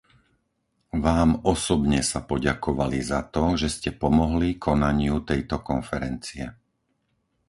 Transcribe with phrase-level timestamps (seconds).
[1.07, 6.45] Vám osobne sa poďakovali za to, že ste pomohli konaniu tejto konferencie.